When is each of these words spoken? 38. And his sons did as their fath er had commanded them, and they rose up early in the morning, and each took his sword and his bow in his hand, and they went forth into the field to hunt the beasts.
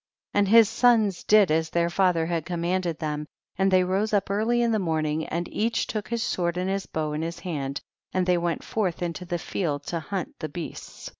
38. 0.33 0.39
And 0.39 0.47
his 0.47 0.67
sons 0.67 1.23
did 1.23 1.51
as 1.51 1.69
their 1.69 1.87
fath 1.91 2.15
er 2.15 2.25
had 2.25 2.43
commanded 2.43 2.97
them, 2.97 3.27
and 3.55 3.69
they 3.69 3.83
rose 3.83 4.13
up 4.13 4.31
early 4.31 4.63
in 4.63 4.71
the 4.71 4.79
morning, 4.79 5.27
and 5.27 5.47
each 5.53 5.85
took 5.85 6.07
his 6.07 6.23
sword 6.23 6.57
and 6.57 6.67
his 6.71 6.87
bow 6.87 7.13
in 7.13 7.21
his 7.21 7.41
hand, 7.41 7.81
and 8.11 8.25
they 8.25 8.39
went 8.39 8.63
forth 8.63 9.03
into 9.03 9.25
the 9.25 9.37
field 9.37 9.83
to 9.83 9.99
hunt 9.99 10.33
the 10.39 10.49
beasts. 10.49 11.07